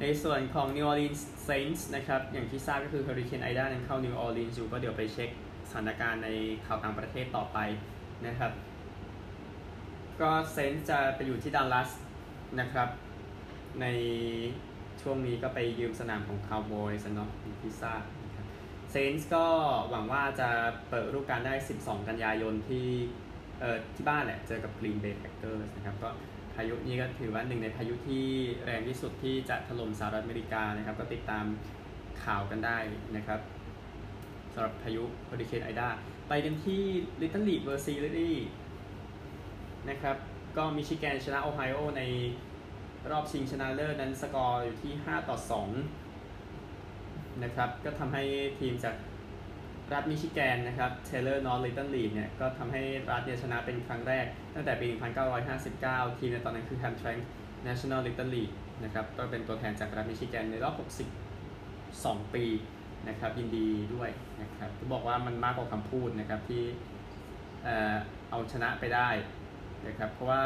[0.00, 5.30] ในส่วนของ New Orleans Saints นะครับ อย่างที่ทราบก็คือ Hurricane Ida นั้นเข้า New Orleans อยู่ก็เดี๋ยวไปเช็ค
[5.68, 6.28] สถานการณ์ใน
[6.66, 7.58] ข่าวต่างประเทศต่อไป
[8.26, 8.52] นะครับ
[10.20, 11.90] ก็เซนส์จะไปอยู่ที่ดัลลัส
[12.60, 12.88] นะครับ
[13.80, 13.86] ใน
[15.02, 17.30] ช่วงนี้ก็ไปยืมสนามของคาวบอยส์เนาะ
[17.62, 17.94] ที่ทรา
[18.90, 19.46] เซนส์ก็
[19.90, 20.48] หวังว่าจะ
[20.90, 22.86] เปิดรูปการได้ 12 กันยายนที่
[23.60, 26.10] เอ่อที่บ้านแหละ เจอกับ Green Bay Packers นะครับก็
[26.54, 28.26] พายุนี้ก็ถือว่าหนึ่งในพายุที่
[28.64, 31.44] แรงที่สุดที่จะถล่มสหรัฐอเมริกานะครับ ก็ติดตาม
[32.24, 32.78] ข่าวกันได้
[33.16, 33.40] นะครับ
[34.54, 35.88] สำหรับพายุเฮอริเคนไอดา
[36.28, 36.82] ไปกันที่
[37.20, 38.38] Little League World Series
[39.90, 40.16] นะครับ
[40.56, 42.02] ก็มิชิแกนชนะโอไฮโอใน
[43.10, 45.36] รอบชิงชนะเลิศนั้นสกอร์อยู่ที่ 5 ต่อ
[46.20, 48.22] 2 นะครับ ก็ทำให้
[48.60, 48.94] ทีมจาก
[49.92, 54.88] รัฐมิชิแกนนะครับ Taylor North Little League เนี่ยก็ทำให้รัฐเนี่ยชนะเป็นครั้งแรก ตั้งแต่ปี
[55.52, 57.20] 1959 ทีมในตอนนั้นคือ Hamtramck
[57.66, 60.74] National Little League นะครับก็เป็นตัวแทนจากรัฐมิชิแกนในรอบ
[61.50, 62.44] 62 ปี
[63.08, 66.62] นะครับยินดีด้วยนะครับจะบอกว่ามันมากกว่าคำพูดนะครับที่
[68.30, 69.08] เอาชนะไปได้
[69.86, 70.42] นะครับเพราะว่า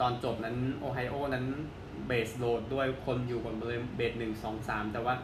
[0.00, 1.46] ตอนจบนั้นโอไฮโอนั้น
[2.06, 3.54] base load ด้วยคนอยู่บน
[3.96, 5.14] เบสหนึ่งสองสามแต่ว่า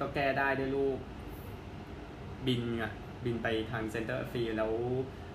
[0.00, 0.98] ก็แก้ได้ด้วยลูก
[2.46, 2.92] บินอะ
[3.24, 4.72] บินไปทาง center field แล้ว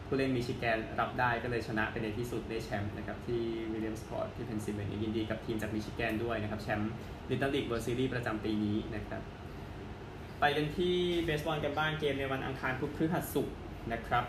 [0.07, 3.41] ผู้เล่นมิชิแกนรับได้ก็เลยชนะไปในที่สุดได้แชมป์นะครับที่
[3.71, 6.91] วิลเลียมสปอร์ตที่เพนซิลเวเนียยินดีกับทีมจากมิชิแกนด้วยนะครับแชมป์
[7.29, 9.21] Little League World Series ประจำปีนี้นะครับ
[10.39, 13.55] ไปกันที่เบสบอลกันบ้างเกมในวันอังคารพุธพฤหัสศุกร์
[13.93, 14.25] นะครับ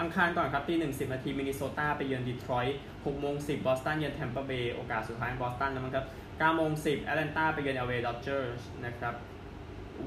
[0.00, 6.06] อังคารก่อนครับตีหนึ่งสิบนาทีมินนิโซตาไปเยือนดีทรอยต์หกโมงสิบบอสตันเยือนแทมเปอร์เบย์โอกาสสุดท้ายบอสตันแล้วมั้งครับ
[6.38, 9.14] เก้าโมงสิบแอตแลนตาไปเยือน LA ดอดเจอร์สนะครับ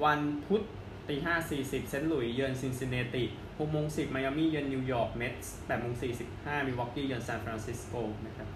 [0.03, 0.61] วันพุธ
[1.09, 3.23] ตีห้าสี่สิบเซนต์หลุยเยือนซินซินเนติ
[3.59, 7.93] หกโมงสิบไมอามี่เยือนนิวยอร์กเมทส์แปดโมงสี่สิบห้ามิวอกกี้เยือนซานฟรานซิสโก
[8.25, 8.47] นะครับ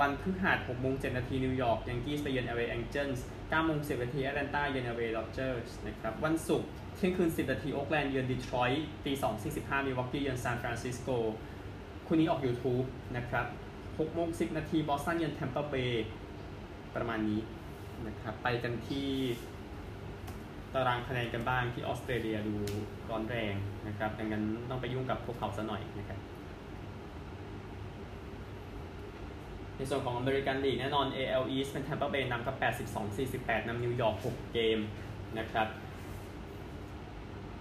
[0.00, 11.08] วันพฤหัสหกโมงเจ็ดนาทีนิวยอร์กยังกี้ไปเยือน LA แองเจิลส์เก้าโมงสิบนาทีแอตแลนตาเยือน LA ดอดเจอร์สนะครับวันศุกร์เที่ยงคืนสิบนาทีโอ๊กแลนด์เยือนดีทรอยต์ตีสองสี่สิบห้ามิวอกกี้เยือนซานฟรานซิสโก
[12.06, 13.46] คู่นี้ออก YouTube นะครับ
[13.86, 16.06] 6โมง10 นาทีบอสตันเยือนแทมเปอร์เบย์
[16.96, 17.40] ประมาณนี้
[18.06, 19.08] นะครับ ไปกันที่
[20.74, 22.54] ตารางคะแนนกันบ้างที่ออสเตรเลียดู
[23.10, 23.54] ร้อนแรง
[23.86, 26.18] นะครับดังนั้นต้องไปยุ่งกับพวกเขาซะหน่อยนะครับ
[29.76, 32.56] ในส่วนของอเมริกันลีกแน่นอน AL East เป็นแทมเปอร์เบย์นำกับ
[33.12, 34.78] 82-48นำนิวยอร์ก6เกม
[35.38, 35.68] นะครับ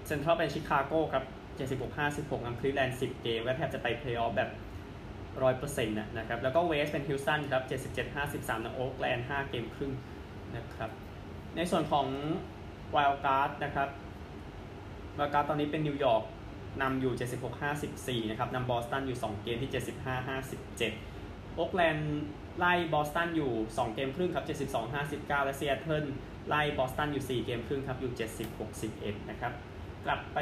[0.07, 1.23] เซ็นทรัลเป็นชิคาโก้ครับ
[1.85, 4.49] 76-56นำคลีฟแลนด์10 เกมและแทบจะไปเพลย์ออฟแบบ
[5.41, 9.91] ร้อยเปอร์เซ็นต์นะครับ แล้วก็ West เป็นฮิวสตันครับเจ็ดสิบเจ็ดห้าสิบสามนำโอ๊กแลนด์ห้าเกมครึ่ง
[10.55, 10.91] นะครับ
[11.55, 12.05] ในส่วนของ
[12.91, 13.89] wild card นะครับ
[15.15, 16.23] wild card ตอนนี้เป็นนิวยอร์ก
[16.81, 17.13] นำอยู่
[18.21, 19.71] 76-54 นะครับนำบอสตันอยู่ 2 เกมที่
[20.61, 22.21] 75-57 โอ๊กแลนด์
[22.59, 24.45] ไล่บอสตันอยู่ 2 เกมครึ่งครับ
[24.91, 26.05] 72-59 และซีแอตเทิล
[26.47, 28.11] ไล่บอสตันอยู่ 4 เกมครึ่งครับอยู่
[28.71, 29.53] 70-61 นะครับ
[30.05, 30.39] กลับไป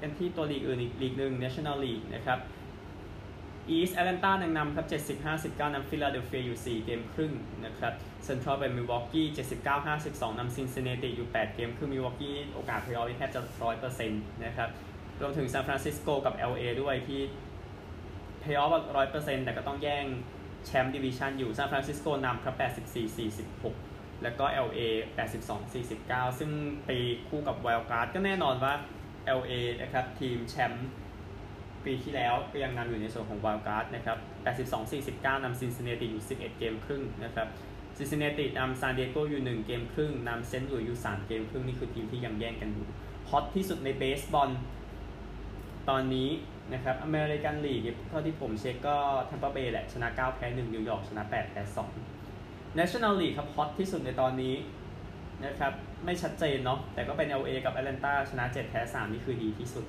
[0.00, 2.38] กันที่ตัวลีกอื่นอีกลีกหนึ่ง National League นะครับ
[3.70, 4.86] East แอตแลนตายังนำครับ
[5.24, 7.32] 70-59นำฟิลาเดลเฟียอยู่ 4 เกมครึ่ง
[7.64, 7.92] นะครับ
[8.24, 9.26] เซนทรัลเป็นมิลวอกกี้
[9.82, 13.40] 79-52นำซินซินเนติอยู่ 8 เกมครึ่งมิลวอกกี้โอกาสเพลย์ออฟแทบจะ
[13.92, 14.68] 100%นะครับ
[15.20, 17.20] รวมถึงซานฟรานซิสโกกับ LA ด้วยที่
[18.40, 18.70] เพลย์ออฟ
[19.06, 20.04] 100%แต่ก็ต้องแย่ง
[20.66, 22.54] แชมป์ดิวิชันอยู่ซานฟรานซิสโกนำครับ
[23.34, 24.80] 84-46 แล้วก็ LA
[25.60, 26.50] 82-49 ซึ่ง
[26.86, 26.90] ไป
[27.28, 28.74] คู่กับ wild card ก็แน่นอนว่า
[29.38, 30.88] LA นะครับทีมแชมป์
[31.86, 34.18] ปีที่แล้วก็ยังนำอยู่ในส่วนของ wild card นะครับ
[34.80, 37.48] 82-49นำซินซินเนติอยู่ 11 เกมครึ่งนะครับ
[37.96, 42.86] ซินซินเนตินำซานดิเอโกอยู่ 1 เกมครึ่งนำเซนต์หลุยอยู่ 3 เกมครึ่ง นี่คือทีมที่ยังแย่งกันอยู่
[43.30, 44.50] ฮอตที่สุดในเบสบอล
[45.88, 46.30] ตอนนี้
[46.72, 48.96] นะครับอเมริกันลีกเท่าที่ผมเช็คก็
[49.30, 51.62] แทมเปอร์เบย์แหละ ชนะ 9 แพ้ 1 นิวยอร์กชนะ 8 แพ้
[52.20, 54.54] 2 National League ครับฮอตที่สุดในตอนนี้
[55.44, 55.72] นะครับ
[56.04, 59.84] ไม่ชัดเจนเนาะแต่ก็เป็น LA กับ Atlanta ชนะ 7 แพ้ 3 นี่คือดีที่สุด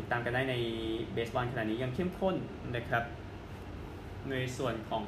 [0.00, 0.56] ติดตามกันได้ใน
[1.12, 2.36] เบสบอลขณะนี้ยังเข้มข้น
[2.76, 3.04] นะครับ
[4.30, 5.04] ในส่วนของ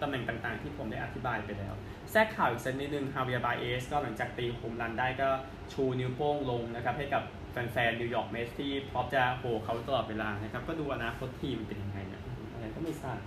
[0.00, 1.74] ตำแหน่งต่างๆ ที่ผมได้อธิบายไปแล้ว
[2.10, 5.28] แทรกข่าวอีกสักนิดนึงฮาเวียร์บาเอสก็หลังจากตีโฮมรันได้ก็
[5.72, 13.18] ชูนิ้วโป้งลงนะครับ ให้กับแฟนๆนิวยอร์กเมทส์ที่พร้อมจะโห่เขาตลอดเวลานะครับ ก็ดูอนาคตทีมเป็นยังไงเนะอะไรก็ไม่ทราบ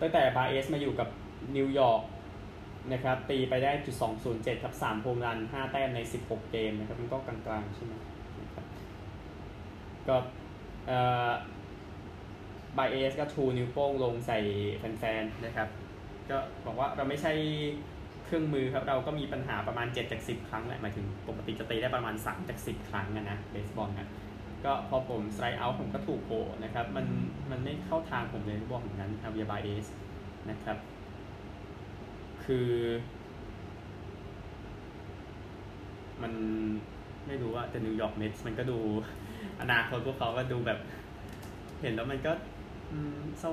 [0.00, 1.08] ตั้งแต่บาเอสมาอยู่กับ
[1.56, 2.02] นิวยอร์ก
[2.92, 7.94] นะครับตีไปได้จุดสองศูนย์เจ็ดครับสามโฮมรันห้าแต้มในสิบหกเกมนะครับมันก็กลางๆใช่ไหม
[10.08, 10.16] ก็
[12.78, 14.38] บาเอสก็ชูนิ้วโป้งลงใส่
[14.78, 15.68] แฟนๆนะครับ
[16.30, 16.36] ก็
[16.66, 17.32] บอกว่าเราไม่ใช่
[18.24, 24.08] เครื่องมือครับ เราก็มีปัญหาประมาณ 7 จาก 10 ครั้งแหละหมายถึงปกติจะตีได้ประมาณ 3 จาก 10 ครั้งนะนะเบสบอลนะ
[24.64, 26.30] ก็พอผม strike out ผมก็ถูกโห่
[26.64, 27.06] นะครับ มัน
[27.50, 29.86] มันไม่เข้าทางผมเลยบอกอย่างนั้นครับฮาเวียร์บาเอส
[30.50, 30.76] นะครับ
[32.44, 32.68] คือ
[36.22, 36.32] มัน
[37.26, 38.78] ไม่รู้ว่าแต่นิวยอร์กเมทส์มันก็ดู
[39.60, 40.78] อนาคตพวกเขาก็ดูแบบ
[41.82, 42.32] เห็นแล้วมันก็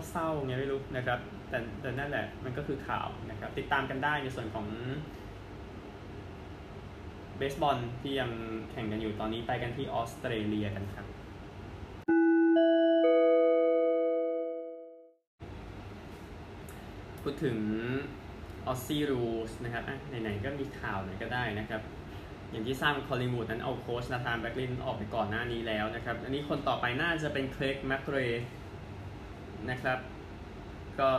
[0.10, 4.68] เศร้าๆไงไม่รู้นะครับ แต่แต่นั่นแหละมันก็คือข่าวนะครับ ติดตามกันได้ในส่วนของ
[7.38, 8.32] เบสบอลที่ยัง
[8.72, 11.06] แข่งกันอยู่ตอนนี้ไปกันที่ออสเตรเลียกันครับ
[17.22, 17.58] พูดถึง
[18.68, 19.84] ออสซี่รูสนะครับ
[20.22, 21.82] ไหนๆก็มีข่าวไหนก็ได้นะครับ
[22.52, 28.18] อย่างที่สร้างคอลลิงวูดนั้นเอาโค้ชนาธานบัคลีย์ออกไปก่อนหน้านี้แล้วนะครับ อันนี้คนต่อไปน่าจะเป็นเคร็กแมคเร
[29.70, 30.00] นะครับ
[31.00, 31.10] ก็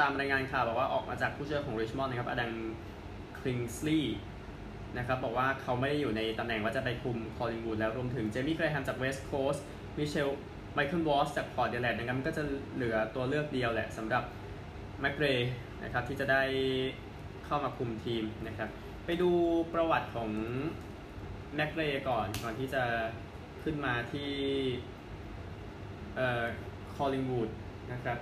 [0.00, 2.54] ตามรายงานข่าวบอกว่าออกมาจากผู้ช่วยของริชมอนด์นะครับอดังค
[3.38, 4.18] คริงสลีย์
[4.98, 9.64] นะครับบอกว่าเขาไม่ได้อยู่ในตำแหน่งว่าจะไปคุมคอลลิงวูดแล้วรวมถึงเจมี่เกรแฮมจากเวสต์โคสต์
[9.98, 10.28] มิเชล
[10.74, 12.42] ไมเคิลวอสจากพอร์ตแอดิเลดนะครับก็จะ
[12.74, 14.22] เหลือตัวเลือกเดียวแหละสำหรับ
[15.00, 15.26] แมคเร
[15.82, 16.42] นะครับที่จะได้
[17.46, 18.68] เข้ามาคุมทีมนะครับ
[19.06, 19.30] ไปดู
[19.74, 20.30] ประวัติของ
[21.54, 22.82] แม็กเรย์ก่อนก่อนที่จะ
[23.62, 24.30] ขึ้นมาที่
[26.16, 26.44] เอ่อ
[26.96, 27.50] คอลลิงวูด
[27.92, 28.18] นะครับ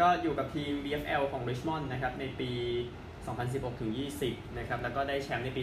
[0.00, 2.50] ก็อยู่กับทีม VFL ของ Richmond นะครับ ในปี
[3.16, 3.92] 2016 ถึง
[4.24, 5.62] 20 นะครับ แล้วก็ได้แชมป์ในปี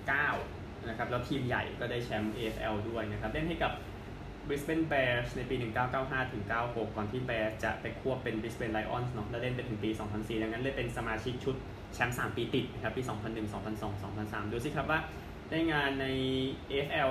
[0.00, 3.72] 2019 นะครับ แล้วทีมใหญ่ก็ได้แชมป์ AFL ด้วยนะครับ เล่นให้กับ
[4.48, 5.54] Brisbane Bears ในปี
[5.94, 11.56] 1995 ถึง 96 ก่อนที่ Bears จะไปควบเป็น Brisbane Lions เนาะแล้วเล่นไปถึงปี 2004 ดังนั้นเลยเป็นสมาชิกชุด
[11.94, 15.00] แชมป์3ปีติดนะครับปี 2001 2002 2003 ดูสิครับว่า
[15.50, 16.06] ได้งานใน
[16.70, 17.10] AFL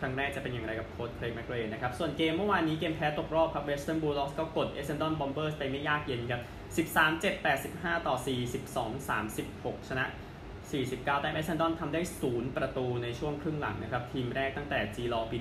[0.00, 6.42] ครั้งแรกจะเป็นอย่างไรกับโค้ชเคลย์แมกเรย์นะครับ ส่วนเกมเมื่อวานนี้เกมแพ้ตกรอบครับ Western Bulldogs ก็กด Essendon Bombers ไปไม่ยากเย็นครับ
[6.76, 10.04] 13 7 8 15 ต่อ 4 12 36 ชนะ
[10.64, 15.36] 49 แต่ Essendon ทำได้ 0 ประตูในช่วงครึ่งหลังนะครับ ทีมแรกตั้งแต่ G l ปี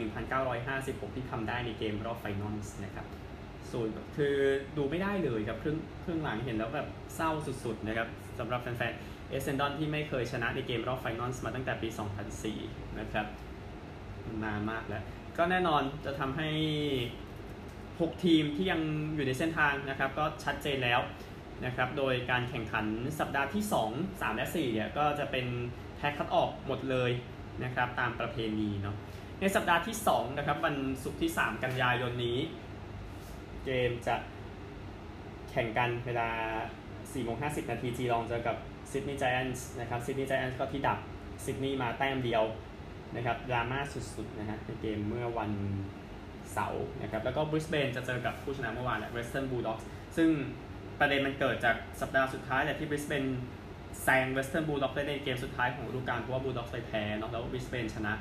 [0.55, 3.05] 1956 ที่ทำได้ในเกมรอบไฟนอลนะครับ
[3.75, 4.35] ศูนย์คือ
[4.77, 7.31] ดูไม่ได้เลยครับครึ่งครึ่งหลังเห็นแล้วแบบเศร้า
[7.63, 8.07] สุดๆนะครับ
[8.39, 11.89] สำหรับแฟนๆเอสเซนดอนที่ไม่เคยชนะในเกมรอบไฟนอลมาตั้งแต่ปี
[12.43, 13.25] 2004 นะครับ
[14.43, 15.03] นานมากแล้ว
[15.37, 16.49] ก็แน่นอนจะทำให้
[17.57, 18.81] 6 ทีมที่ยัง
[19.15, 20.99] อยู่ในเส้นทางนะครับ ก็ชัดเจนแล้ว
[21.65, 22.85] นะครับ โดยการแข่งขัน
[23.19, 25.45] สัปดาห์ที่ 2 3 และ4เนี่ยก็จะเป็น
[25.97, 27.11] แพ้คัดออกหมดเลย
[27.63, 28.95] นะครับ ตามประเพณีเนาะ
[29.41, 32.37] ในสัปดาห์ที่2นะครับวันศุกร์ที่ 3 กันยายนนี้
[33.65, 34.15] เกมจะ
[35.49, 36.29] แข่งกันเวลา
[36.83, 38.55] 4โมง50 นาทีจีลองเจอกับ
[38.91, 40.99] ซิดนีย์ไจแอนส์นะครับซิดนีย์ไจแอนส์ก็ที่ดับ
[41.45, 42.43] ซิดนีย์มาแต้มเดียว
[43.15, 43.79] นะครับดราม่า
[44.15, 45.51] สุดๆนะฮะในเกมเมื่อวัน
[46.53, 49.85] เสาร์นะครับแล้วก็บริสเบนจะเจอกับผู้ชนะเมื่อวานแหละเวสเทิร์นบูลด็อกส์
[50.17, 50.29] ซึ่ง
[50.99, 53.23] ประเด็นมันเกิดจากสัปดาห์สุดท้ายแหละที่บริสเบน
[54.03, 58.13] แซงเวสเทิร์นบูลด็อกส์ได้ในเกมสุดท้ายของฤดูกาลเพราะว่าบูลด็อกส์ไปแพ้เนาะแล้วบริสเบนชนะ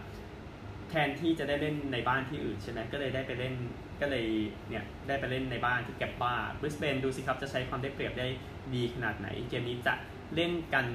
[0.94, 3.54] แทนที่จะได้เล่นในบ้านที่อื่นใช่ไหมก็เลยได้ไปเล่น
[4.00, 4.26] ก็เลย
[4.68, 8.26] เนี่ยได้ไปเล่นในบ้านที่แกบบาบริสเบนดูสิครับจะใช้ความได้เปรียบได้
[8.74, 9.94] ดีขนาดไหน เกมนี้จะ
[10.34, 10.86] เล่นกัน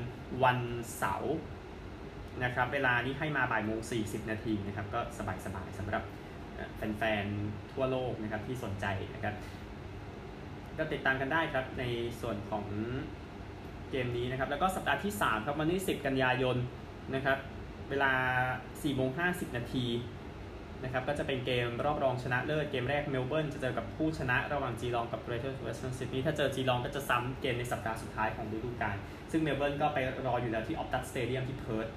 [0.43, 0.59] วัน
[0.97, 1.35] เสาร์
[2.43, 6.03] นะครับเวลานี้ให้มาบ่ายโมง40นาทีนะครับก็สบายๆสำหรับ
[6.75, 9.35] แฟนๆทั่วโลกนะครับที่สนใจนะครับ
[10.77, 11.83] ก็ติดตามกันได้ครับใน
[12.21, 12.65] ส่วนของ
[13.89, 16.57] เกมนี้นะครับ แล้วก็สัปดาห์ที่ 3 ครับวันที่ 10 กันยายน
[17.15, 17.37] นะครับ
[17.89, 18.11] เวลา
[18.57, 19.85] 4โมง50 นาที
[20.83, 28.95] นะครับก็จะเป็นเกมรอบรองชนะเลิศเกมแรกเมลเบิร์นจะเจอกับผู้ชนะระหว่างจีลองกับ Greater Western Sydney ถ้าเจอจีลองก็จะซ้ำเกมในสัปดาห์สุดท้ายของฤดูกาล
[29.31, 29.97] ซึ่งเมลเบิร์นก็ไป
[30.27, 31.87] รออยู่แล้วที่ออปตัสสเตเดียมที่เพิร์ธ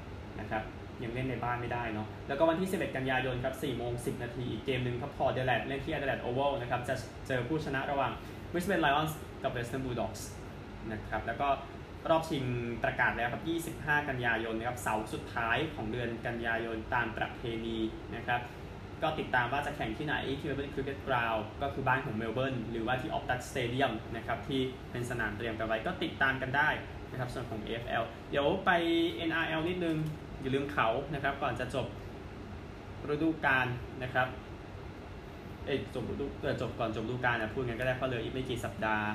[0.41, 0.63] นะครับ
[1.03, 6.95] ยังเล่นในบ้านไม่ได้เนาะแล้วก็วันที่ 11 กันยายนครับ4โมง10 นาทีอีกเกมหนึ่งครับพอร์ตแอดิเลดเล่นที่แอดิเลดโอวัลนะครับจะ
[7.27, 8.13] เจอผู้ชนะระหว่าง
[8.53, 10.23] Brisbane Lions กับ Western Bulldogs
[10.93, 11.49] นะครับแล้วก็
[12.11, 12.45] รอบชิง
[12.85, 17.79] ประกาศแล้วครับ 25 กันยายนนะครับ เสาร์สุดท้ายของเดือนกันยายนตามประเพณี
[18.17, 18.41] นะครับ
[19.03, 24.61] ก็ติดตามว่าจะแข่งที่ไหนที่ Melbourne Cricket Ground ก็คือบ้านของเมลเบิร์นหรือว่าที่ Optus Stadium นะครับที่
[24.91, 26.69] เป็นสนามเตรียมกันไว้ก็ติดตามกันได้
[27.11, 28.71] นะครับส่วนของ AFL เดี๋ยวไป
[29.29, 29.97] NRL นิดนึง
[30.41, 31.87] อย่าลืมเขานะครับก่อนจะจบ
[33.11, 33.67] ฤดูกาล
[34.03, 34.29] นะครับ
[35.67, 39.07] เอ้จบฤดูเจบก่อนจบฤดูกาลนะพูดกันก็ได้เพราะเลยอีกไม่กี่สัปดาห์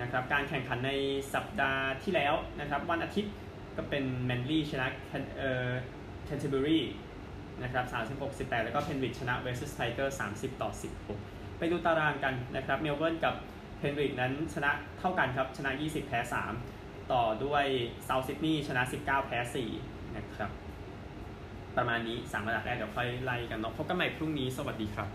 [0.00, 0.92] นะครับการแข่งขันใน
[1.34, 3.32] สัปดาห์ที่แล้วนะครับวันอาทิตย์
[3.76, 4.86] ก็เป็นแมนลี่ชนะ
[5.38, 5.70] เอ่อ
[6.24, 6.84] แคนเทอร์เบอรี่
[7.62, 7.84] นะครับ
[8.18, 10.70] 36 18 แล้วก็เพนริธชนะเวสต์ไทเกอร์30 ต่อ
[11.14, 13.34] 16 ไปดูตารางกันนะครับเมลเบิร์นกับ
[13.78, 16.18] เพนริธนั้นชนะเท่ากันครับ ชนะ 20 แพ้
[16.64, 17.64] 3 ต่อด้วย
[18.04, 19.38] เซาท์ซิดนีย์ชนะ 19 แพ้
[19.76, 20.50] 4 นะครับ
[21.76, 25.08] ประมาณนี้ 3 ระดับแรกเดี๋ยวค่อยไล่กันเนาะพบกันใหม่พรุ่งนี้ สวัสดีครับ